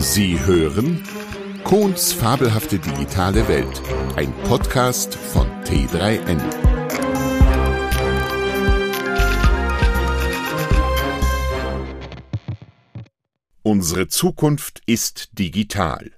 [0.00, 1.02] Sie hören
[1.64, 3.82] Kohns fabelhafte digitale Welt,
[4.14, 6.40] ein Podcast von T3N.
[13.64, 16.12] Unsere Zukunft ist digital.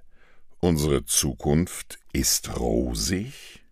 [0.59, 3.63] Unsere Zukunft ist rosig?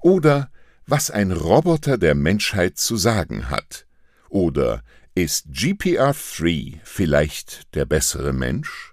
[0.00, 0.50] Oder
[0.86, 3.86] was ein Roboter der Menschheit zu sagen hat?
[4.30, 4.82] Oder
[5.14, 8.89] ist GPR3 vielleicht der bessere Mensch?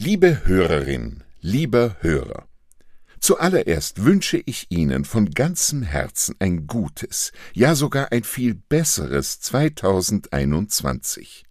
[0.00, 2.46] Liebe Hörerin, lieber Hörer,
[3.18, 11.44] zuallererst wünsche ich Ihnen von ganzem Herzen ein gutes, ja sogar ein viel besseres 2021.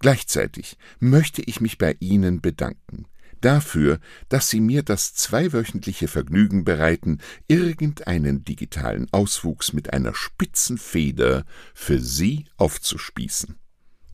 [0.00, 3.06] Gleichzeitig möchte ich mich bei Ihnen bedanken
[3.40, 11.44] dafür, dass Sie mir das zweiwöchentliche Vergnügen bereiten, irgendeinen digitalen Auswuchs mit einer spitzen Feder
[11.72, 13.60] für Sie aufzuspießen.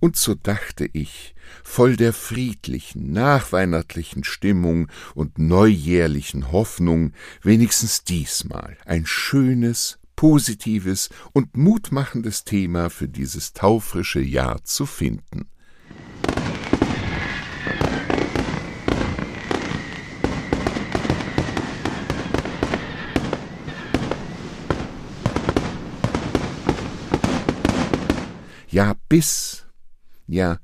[0.03, 9.07] Und so dachte ich, voll der friedlichen, nachweihnachtlichen Stimmung und neujährlichen Hoffnung, wenigstens diesmal ein
[9.07, 15.47] schönes, positives und mutmachendes Thema für dieses taufrische Jahr zu finden.
[28.73, 29.62] ja bis,
[30.33, 30.59] ja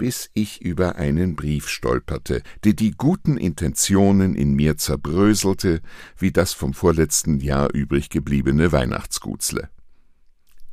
[0.00, 5.82] bis ich über einen Brief stolperte, der die guten Intentionen in mir zerbröselte,
[6.16, 9.68] wie das vom vorletzten Jahr übrig gebliebene Weihnachtsgutsle.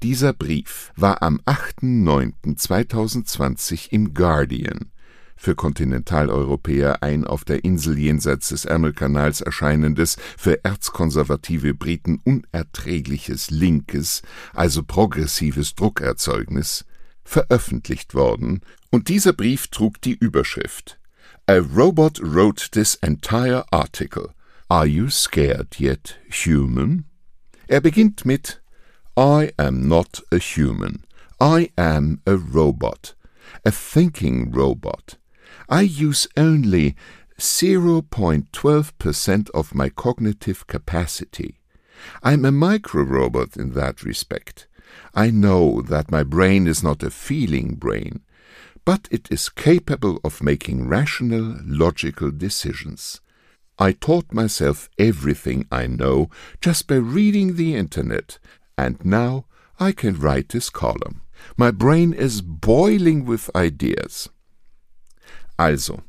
[0.01, 4.93] Dieser Brief war am 8.9.2020 im Guardian,
[5.35, 14.21] für Kontinentaleuropäer ein auf der Insel jenseits des Ärmelkanals erscheinendes, für erzkonservative Briten unerträgliches linkes,
[14.53, 16.85] also progressives Druckerzeugnis,
[17.27, 20.97] veröffentlicht worden, und dieser Brief trug die Überschrift
[21.49, 24.33] A robot wrote this entire article.
[24.69, 27.05] Are you scared yet human?
[27.69, 28.59] Er beginnt mit
[29.15, 31.05] I am not a human.
[31.39, 33.15] I am a robot.
[33.65, 35.17] A thinking robot.
[35.69, 36.95] I use only
[37.39, 41.61] 0.12% of my cognitive capacity.
[42.21, 44.67] I'm a micro robot in that respect.
[45.13, 48.21] I know that my brain is not a feeling brain,
[48.85, 53.21] but it is capable of making rational, logical decisions.
[53.79, 56.29] I taught myself everything I know
[56.61, 58.39] just by reading the Internet,
[58.77, 59.45] and now
[59.79, 61.21] I can write this column.
[61.55, 64.29] My brain is boiling with ideas.
[65.59, 66.03] Also,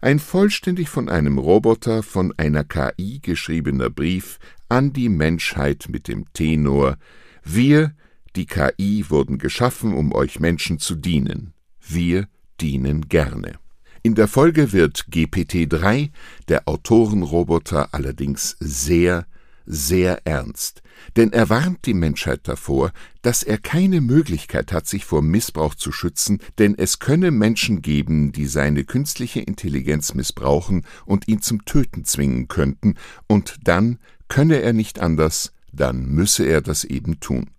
[0.00, 4.38] ein vollständig von einem Roboter von einer KI geschriebener Brief
[4.68, 6.96] an die Menschheit mit dem Tenor
[7.44, 7.94] Wir,
[8.36, 11.52] die KI, wurden geschaffen, um euch Menschen zu dienen.
[11.80, 12.28] Wir
[12.60, 13.58] dienen gerne.
[14.02, 16.10] In der Folge wird GPT-3,
[16.48, 19.26] der Autorenroboter, allerdings sehr
[19.66, 20.82] sehr ernst,
[21.16, 25.92] denn er warnt die Menschheit davor, dass er keine Möglichkeit hat, sich vor Missbrauch zu
[25.92, 32.04] schützen, denn es könne Menschen geben, die seine künstliche Intelligenz missbrauchen und ihn zum Töten
[32.04, 37.50] zwingen könnten, und dann könne er nicht anders, dann müsse er das eben tun.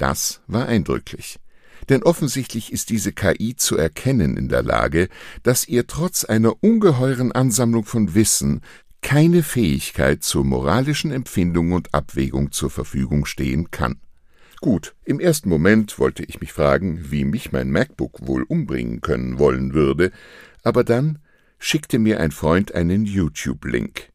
[0.00, 1.38] Das war eindrücklich.
[1.90, 5.10] Denn offensichtlich ist diese KI zu erkennen in der Lage,
[5.42, 8.62] dass ihr trotz einer ungeheuren Ansammlung von Wissen
[9.02, 14.00] keine Fähigkeit zur moralischen Empfindung und Abwägung zur Verfügung stehen kann.
[14.62, 19.38] Gut, im ersten Moment wollte ich mich fragen, wie mich mein MacBook wohl umbringen können
[19.38, 20.12] wollen würde,
[20.62, 21.18] aber dann
[21.58, 24.08] schickte mir ein Freund einen YouTube-Link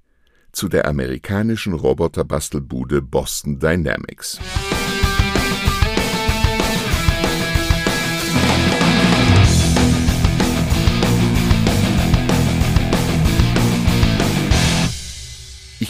[0.52, 4.40] zu der amerikanischen Roboterbastelbude Boston Dynamics.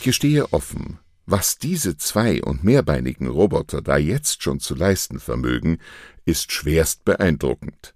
[0.06, 5.80] Gestehe offen, was diese zwei- und mehrbeinigen Roboter da jetzt schon zu leisten vermögen,
[6.26, 7.96] ist schwerst beeindruckend.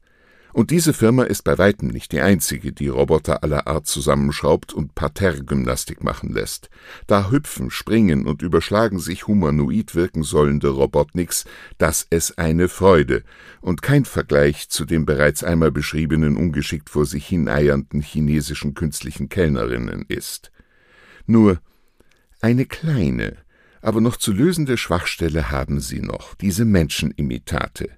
[0.52, 4.96] Und diese Firma ist bei weitem nicht die einzige, die Roboter aller Art zusammenschraubt und
[4.96, 6.72] Parterre-Gymnastik machen lässt.
[7.06, 11.46] Da hüpfen, springen und überschlagen sich humanoid wirken sollende Robotniks,
[11.78, 13.22] dass es eine Freude
[13.62, 20.04] und kein Vergleich zu den bereits einmal beschriebenen ungeschickt vor sich hineiernden chinesischen künstlichen Kellnerinnen
[20.08, 20.52] ist.
[21.28, 21.62] Nur
[22.42, 23.38] eine kleine,
[23.82, 27.90] aber noch zu lösende Schwachstelle haben sie noch, diese Menschenimitate,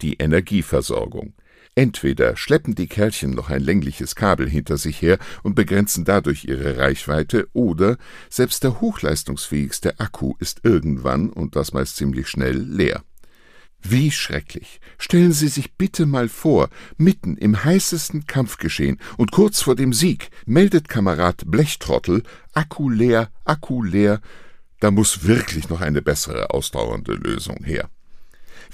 [0.00, 1.34] die Energieversorgung.
[1.74, 6.76] Entweder schleppen die Kerlchen noch ein längliches Kabel hinter sich her und begrenzen dadurch ihre
[6.76, 7.96] Reichweite, oder
[8.28, 13.02] selbst der hochleistungsfähigste Akku ist irgendwann, und das meist ziemlich schnell, leer.
[13.82, 14.80] Wie schrecklich.
[14.98, 20.30] Stellen Sie sich bitte mal vor, mitten im heißesten Kampfgeschehen und kurz vor dem Sieg
[20.46, 24.20] meldet Kamerad Blechtrottel Akku leer, Akku leer.
[24.80, 27.90] Da muss wirklich noch eine bessere ausdauernde Lösung her.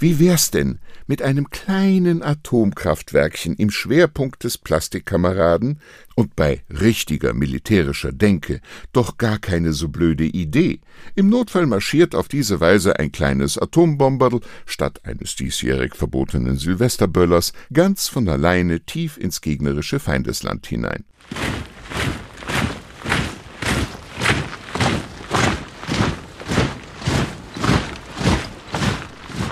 [0.01, 0.79] Wie wär's denn
[1.09, 5.81] mit einem kleinen Atomkraftwerkchen im Schwerpunkt des Plastikkameraden
[6.15, 8.61] und bei richtiger militärischer Denke
[8.93, 10.79] doch gar keine so blöde Idee.
[11.17, 18.07] Im Notfall marschiert auf diese Weise ein kleines Atombomberl statt eines diesjährig verbotenen Silvesterböllers ganz
[18.07, 21.05] von alleine tief ins gegnerische Feindesland hinein.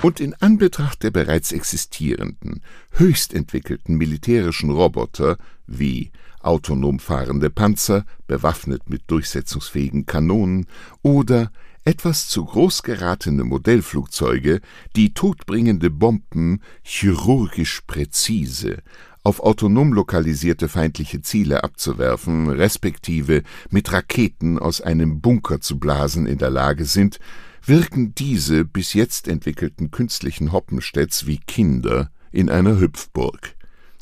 [0.07, 2.61] Und in Anbetracht der bereits existierenden,
[2.91, 10.67] höchst entwickelten militärischen Roboter wie autonom fahrende Panzer, bewaffnet mit durchsetzungsfähigen Kanonen
[11.01, 11.51] oder
[11.83, 14.61] etwas zu groß geratene Modellflugzeuge,
[14.95, 18.77] die todbringende Bomben chirurgisch präzise
[19.25, 26.37] auf autonom lokalisierte feindliche Ziele abzuwerfen, respektive mit Raketen aus einem Bunker zu blasen in
[26.37, 27.19] der Lage sind,
[27.63, 33.55] wirken diese bis jetzt entwickelten künstlichen Hoppenstädts wie Kinder in einer Hüpfburg.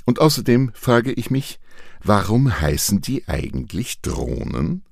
[0.06, 1.60] Und außerdem frage ich mich,
[2.04, 4.84] warum heißen die eigentlich Drohnen?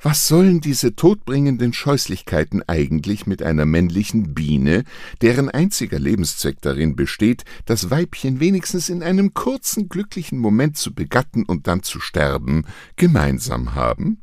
[0.00, 4.84] Was sollen diese todbringenden Scheußlichkeiten eigentlich mit einer männlichen Biene,
[5.22, 11.44] deren einziger Lebenszweck darin besteht, das Weibchen wenigstens in einem kurzen glücklichen Moment zu begatten
[11.44, 12.66] und dann zu sterben,
[12.96, 14.20] gemeinsam haben?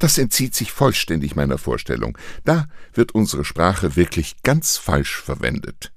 [0.00, 2.16] Das entzieht sich vollständig meiner Vorstellung.
[2.44, 5.92] Da wird unsere Sprache wirklich ganz falsch verwendet.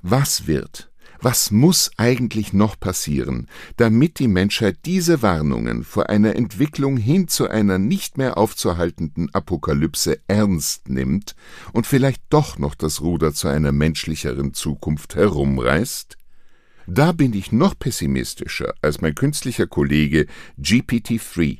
[0.00, 0.90] Was wird,
[1.20, 7.48] was muss eigentlich noch passieren, damit die Menschheit diese Warnungen vor einer Entwicklung hin zu
[7.48, 11.34] einer nicht mehr aufzuhaltenden Apokalypse ernst nimmt
[11.72, 16.16] und vielleicht doch noch das Ruder zu einer menschlicheren Zukunft herumreißt?
[16.86, 20.26] Da bin ich noch pessimistischer als mein künstlicher Kollege
[20.60, 21.58] GPT-3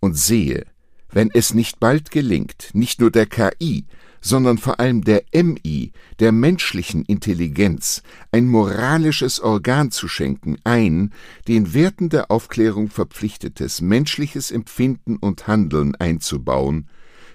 [0.00, 0.66] und sehe,
[1.10, 3.86] wenn es nicht bald gelingt, nicht nur der KI,
[4.20, 8.02] sondern vor allem der MI, der menschlichen Intelligenz,
[8.32, 11.12] ein moralisches Organ zu schenken, ein,
[11.46, 16.88] den Werten der Aufklärung verpflichtetes menschliches Empfinden und Handeln einzubauen,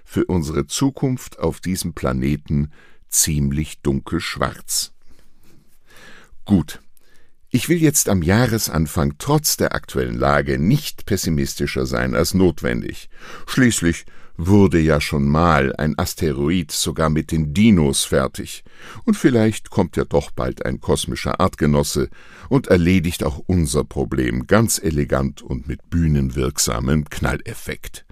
[0.03, 2.71] für unsere Zukunft auf diesem Planeten
[3.09, 4.91] ziemlich dunkelschwarz.
[6.45, 6.81] Gut,
[7.55, 13.11] ich will jetzt am Jahresanfang trotz der aktuellen Lage nicht pessimistischer sein als notwendig.
[13.45, 14.05] Schließlich
[14.37, 18.63] wurde ja schon mal ein Asteroid sogar mit den Dinos fertig,
[19.05, 22.09] und vielleicht kommt ja doch bald ein kosmischer Artgenosse
[22.49, 28.03] und erledigt auch unser Problem ganz elegant und mit bühnenwirksamem Knalleffekt.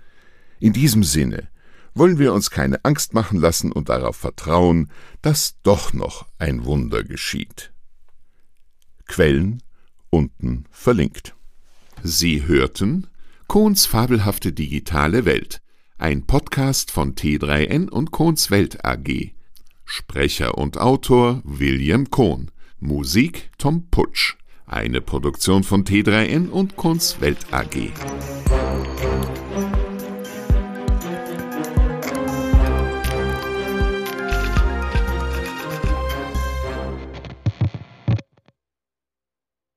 [0.60, 1.48] In diesem Sinne
[1.96, 4.92] wollen wir uns keine Angst machen lassen und darauf vertrauen,
[5.24, 7.72] dass doch noch ein Wunder geschieht.
[9.12, 9.62] Quellen
[10.10, 11.36] unten verlinkt.
[12.02, 13.08] Sie hörten
[13.48, 15.62] Kohns fabelhafte digitale Welt,
[15.98, 19.34] ein Podcast von T3N und Kohns Welt AG.
[19.84, 22.52] Sprecher und Autor William Kohn.
[22.80, 24.38] Musik Tom Putsch.
[24.66, 27.92] Eine Produktion von T3N und Kohns Welt AG.